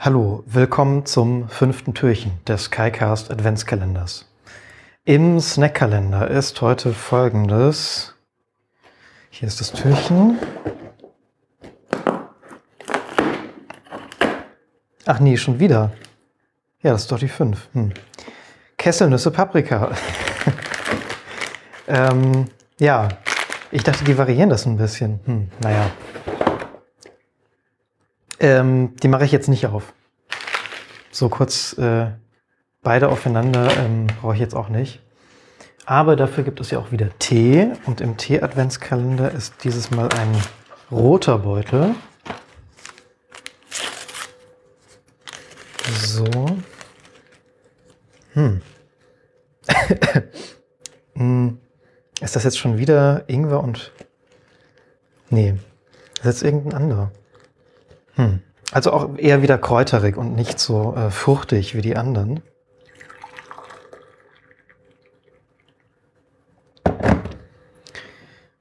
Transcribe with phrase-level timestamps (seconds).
[0.00, 4.26] Hallo, willkommen zum fünften Türchen des SkyCast Adventskalenders.
[5.04, 8.14] Im Snackkalender ist heute folgendes.
[9.28, 10.38] Hier ist das Türchen.
[15.04, 15.90] Ach nee, schon wieder.
[16.80, 17.68] Ja, das ist doch die 5.
[17.72, 17.92] Hm.
[18.76, 19.90] Kesselnüsse Paprika.
[21.88, 22.46] ähm,
[22.78, 23.08] ja,
[23.72, 25.18] ich dachte, die variieren das ein bisschen.
[25.24, 25.90] Hm, naja.
[28.40, 29.92] Ähm, die mache ich jetzt nicht auf.
[31.10, 32.10] So kurz äh,
[32.82, 35.00] beide aufeinander ähm, brauche ich jetzt auch nicht.
[35.86, 37.72] Aber dafür gibt es ja auch wieder Tee.
[37.86, 40.36] Und im Tee-Adventskalender ist dieses Mal ein
[40.90, 41.94] roter Beutel.
[45.96, 46.26] So.
[48.34, 48.60] Hm.
[51.14, 51.58] hm.
[52.20, 53.92] Ist das jetzt schon wieder Ingwer und...
[55.30, 55.54] Nee,
[56.16, 57.12] das ist jetzt irgendein anderer.
[58.18, 58.40] Hm.
[58.72, 62.42] Also auch eher wieder kräuterig und nicht so äh, fruchtig wie die anderen.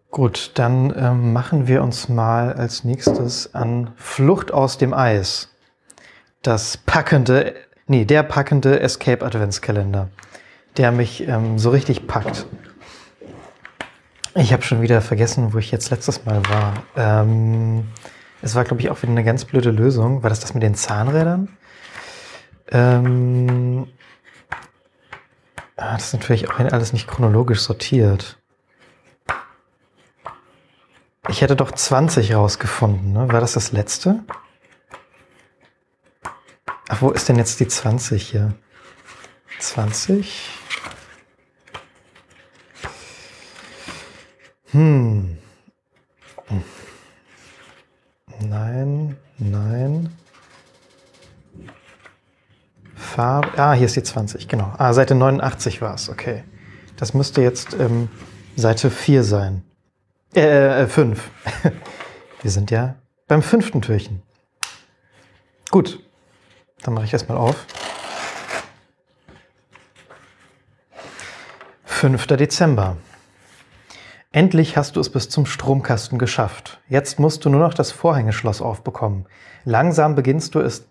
[0.09, 5.49] Gut, dann ähm, machen wir uns mal als nächstes an Flucht aus dem Eis.
[6.41, 7.55] Das packende,
[7.87, 10.09] nee, der packende Escape Adventskalender,
[10.77, 12.45] der mich ähm, so richtig packt.
[14.35, 16.73] Ich habe schon wieder vergessen, wo ich jetzt letztes Mal war.
[16.95, 17.85] Ähm,
[18.41, 20.23] es war, glaube ich, auch wieder eine ganz blöde Lösung.
[20.23, 21.49] War das das mit den Zahnrädern?
[22.69, 23.87] Ähm,
[25.75, 28.37] ah, das ist natürlich auch alles nicht chronologisch sortiert.
[31.29, 33.13] Ich hätte doch 20 rausgefunden.
[33.13, 33.31] Ne?
[33.31, 34.23] War das das letzte?
[36.89, 38.53] Ach, wo ist denn jetzt die 20 hier?
[39.59, 40.49] 20?
[44.71, 45.36] Hm.
[53.17, 53.57] Farbe.
[53.57, 54.71] Ah, hier ist die 20, genau.
[54.77, 56.43] Ah, Seite 89 war es, okay.
[56.97, 58.09] Das müsste jetzt ähm,
[58.55, 59.63] Seite 4 sein.
[60.35, 61.31] Äh, 5.
[61.63, 61.71] Äh,
[62.43, 62.93] Wir sind ja
[63.27, 64.21] beim fünften Türchen.
[65.71, 65.99] Gut,
[66.83, 67.65] dann mache ich erstmal auf.
[71.85, 72.27] 5.
[72.27, 72.97] Dezember.
[74.31, 76.79] Endlich hast du es bis zum Stromkasten geschafft.
[76.87, 79.25] Jetzt musst du nur noch das Vorhängeschloss aufbekommen.
[79.65, 80.87] Langsam beginnst du es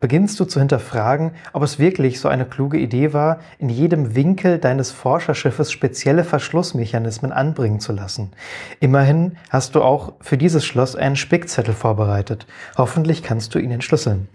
[0.00, 4.58] beginnst du zu hinterfragen, ob es wirklich so eine kluge Idee war, in jedem Winkel
[4.58, 8.32] deines Forscherschiffes spezielle Verschlussmechanismen anbringen zu lassen.
[8.80, 12.46] Immerhin hast du auch für dieses Schloss einen Spickzettel vorbereitet.
[12.78, 14.28] Hoffentlich kannst du ihn entschlüsseln.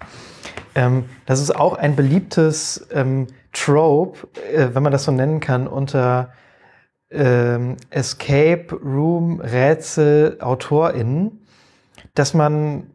[0.75, 5.67] Ähm, das ist auch ein beliebtes ähm, Trope, äh, wenn man das so nennen kann,
[5.67, 6.29] unter
[7.09, 11.45] ähm, Escape Room Rätsel AutorInnen,
[12.13, 12.91] dass man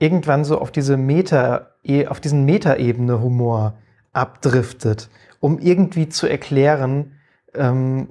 [0.00, 3.74] irgendwann so auf diese Meta, e, auf diesen Metaebene Humor
[4.12, 7.12] abdriftet, um irgendwie zu erklären,
[7.54, 8.08] ähm,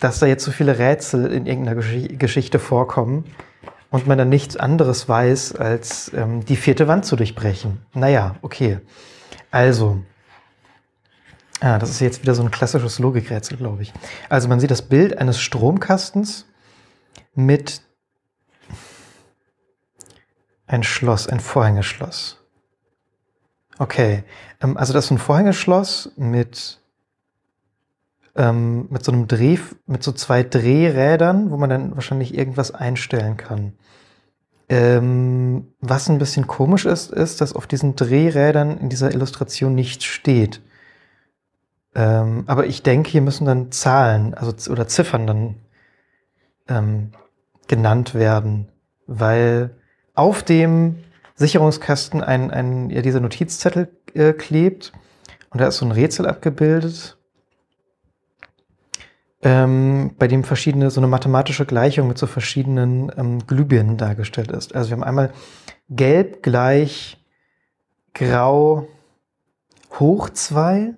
[0.00, 3.24] dass da jetzt so viele Rätsel in irgendeiner Gesch Geschichte vorkommen
[3.90, 7.78] und man dann nichts anderes weiß, als ähm, die vierte Wand zu durchbrechen.
[7.94, 8.80] Naja, okay.
[9.50, 10.02] Also,
[11.60, 13.92] Ah, das ist jetzt wieder so ein klassisches Logikrätsel, glaube ich.
[14.28, 16.46] Also man sieht das Bild eines Stromkastens
[17.34, 17.80] mit
[20.66, 22.42] ein Schloss, ein Vorhängeschloss.
[23.78, 24.24] Okay,
[24.60, 26.80] ähm, also das ist ein Vorhängeschloss mit,
[28.34, 33.36] ähm, mit so einem Dreh, mit so zwei Drehrädern, wo man dann wahrscheinlich irgendwas einstellen
[33.36, 33.74] kann.
[34.68, 40.04] Ähm, was ein bisschen komisch ist, ist, dass auf diesen Drehrädern in dieser Illustration nichts
[40.04, 40.60] steht.
[41.94, 45.54] Ähm, aber ich denke, hier müssen dann Zahlen also, oder Ziffern dann
[46.68, 47.12] ähm,
[47.68, 48.68] genannt werden,
[49.06, 49.76] weil
[50.16, 50.96] auf dem
[51.36, 54.92] Sicherungskasten ein, ein, ja, dieser Notizzettel äh, klebt
[55.50, 57.16] und da ist so ein Rätsel abgebildet,
[59.42, 64.74] ähm, bei dem verschiedene, so eine mathematische Gleichung mit so verschiedenen ähm, Glühbirnen dargestellt ist.
[64.74, 65.32] Also wir haben einmal
[65.88, 67.22] gelb gleich
[68.14, 68.88] grau
[70.00, 70.94] hoch 2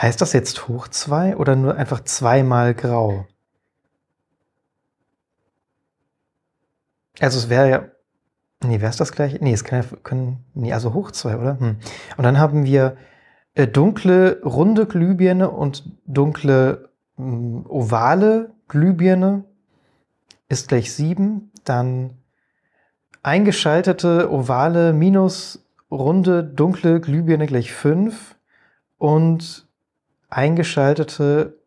[0.00, 3.26] Heißt das jetzt hoch 2 oder nur einfach zweimal grau?
[7.20, 7.84] Also es wäre ja.
[8.64, 9.38] Nee, wäre es das gleiche?
[9.40, 10.44] Nee, es kann ja, können.
[10.54, 11.60] Nee, also hoch 2, oder?
[11.60, 11.76] Hm.
[12.16, 12.96] Und dann haben wir
[13.54, 19.44] äh, dunkle, runde Glühbirne und dunkle, mh, hm, ovale Glühbirne
[20.48, 21.52] ist gleich 7.
[21.64, 22.18] Dann
[23.22, 28.36] eingeschaltete, ovale, minus runde, dunkle Glühbirne gleich 5.
[28.98, 29.68] Und
[30.28, 31.58] eingeschaltete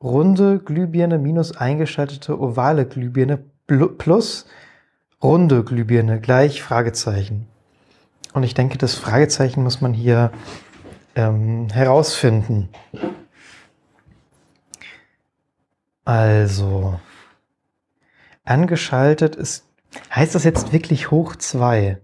[0.00, 4.46] runde Glühbirne minus eingeschaltete ovale Glühbirne plus
[5.22, 7.46] runde Glühbirne gleich Fragezeichen.
[8.32, 10.32] Und ich denke, das Fragezeichen muss man hier
[11.14, 12.68] ähm, herausfinden.
[16.04, 17.00] Also,
[18.44, 19.64] angeschaltet ist,
[20.14, 22.00] heißt das jetzt wirklich hoch 2?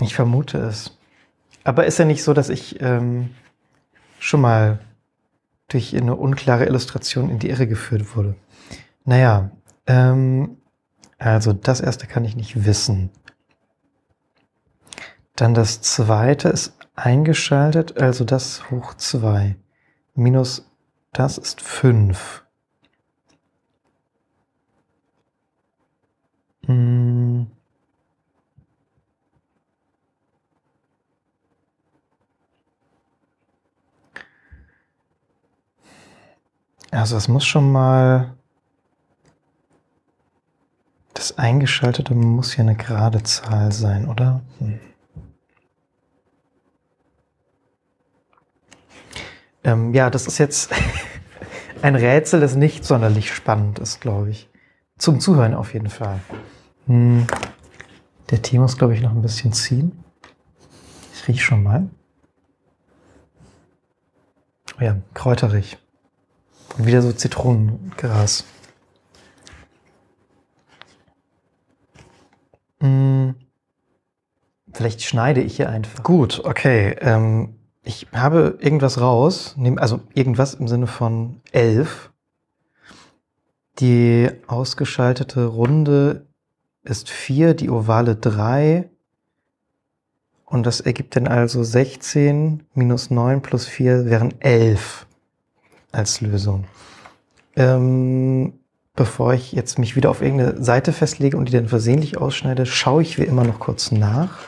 [0.00, 0.96] Ich vermute es.
[1.62, 3.34] Aber ist ja nicht so, dass ich ähm,
[4.18, 4.78] schon mal
[5.74, 8.36] durch eine unklare Illustration in die Irre geführt wurde.
[9.04, 9.50] Naja,
[9.88, 10.56] ähm,
[11.18, 13.10] also das erste kann ich nicht wissen.
[15.34, 19.56] Dann das zweite ist eingeschaltet, also das hoch 2.
[20.14, 20.70] Minus
[21.12, 22.44] das ist 5.
[26.66, 27.23] Hm.
[36.94, 38.34] Also es muss schon mal
[41.12, 44.42] das Eingeschaltete muss ja eine gerade Zahl sein, oder?
[44.58, 44.78] Hm.
[49.64, 50.70] Ähm, ja, das ist jetzt
[51.82, 54.48] ein Rätsel, das nicht sonderlich spannend ist, glaube ich.
[54.96, 56.20] Zum Zuhören auf jeden Fall.
[56.86, 57.26] Hm.
[58.30, 60.04] Der Tee muss, glaube ich, noch ein bisschen ziehen.
[61.12, 61.88] Ich rieche schon mal.
[64.78, 65.78] Oh ja, kräuterig.
[66.76, 68.44] Und wieder so Zitronengras.
[72.80, 73.34] Hm.
[74.72, 76.02] Vielleicht schneide ich hier einfach.
[76.02, 76.96] Gut, okay.
[77.00, 77.54] Ähm,
[77.84, 82.10] ich habe irgendwas raus, also irgendwas im Sinne von elf.
[83.78, 86.26] Die ausgeschaltete Runde
[86.82, 88.90] ist vier, die ovale drei.
[90.44, 95.06] Und das ergibt dann also 16 minus 9 plus 4 wären 11
[95.94, 96.64] als Lösung.
[97.56, 98.54] Ähm,
[98.94, 103.02] bevor ich jetzt mich wieder auf irgendeine Seite festlege und die dann versehentlich ausschneide, schaue
[103.02, 104.38] ich wie immer noch kurz nach.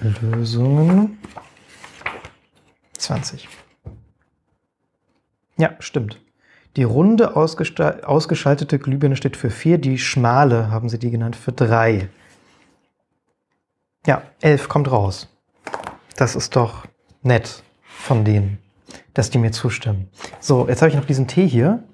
[0.00, 1.18] Lösungen.
[2.98, 3.48] 20.
[5.56, 6.20] Ja, stimmt.
[6.76, 12.10] Die runde ausgeschaltete Glühbirne steht für 4, die schmale, haben sie die genannt, für 3.
[14.06, 15.28] Ja, 11 kommt raus.
[16.16, 16.86] Das ist doch
[17.22, 18.58] nett von denen,
[19.14, 20.08] dass die mir zustimmen.
[20.40, 21.84] So, jetzt habe ich noch diesen Tee hier.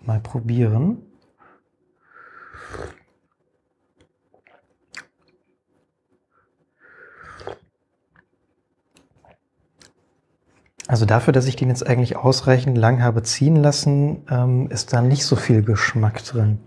[0.00, 1.02] Mal probieren.
[10.90, 15.02] Also dafür, dass ich den jetzt eigentlich ausreichend lang habe ziehen lassen, ähm, ist da
[15.02, 16.58] nicht so viel Geschmack drin.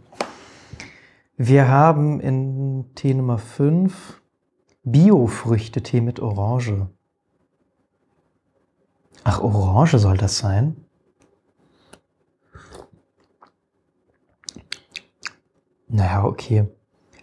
[1.36, 4.22] Wir haben in Tee Nummer 5
[4.86, 6.88] Biofrüchte-Tee mit Orange.
[9.24, 10.76] Ach, Orange soll das sein?
[15.88, 16.68] Naja, okay.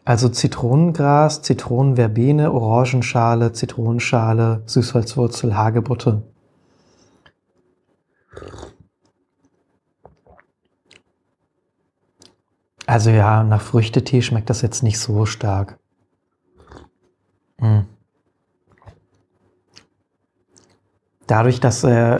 [0.04, 6.22] Also Zitronengras, Zitronenverbene, Orangenschale, Zitronenschale, Süßholzwurzel, Hagebutte.
[12.86, 15.79] Also ja, nach Früchtetee schmeckt das jetzt nicht so stark.
[21.30, 22.18] Dadurch, dass äh,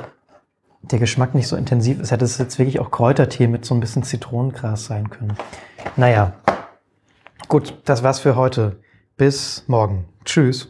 [0.83, 3.81] der Geschmack nicht so intensiv ist, hätte es jetzt wirklich auch Kräutertee mit so ein
[3.81, 5.37] bisschen Zitronengras sein können.
[5.97, 6.35] Naja,
[7.49, 8.79] gut, das war's für heute.
[9.17, 10.05] Bis morgen.
[10.25, 10.69] Tschüss.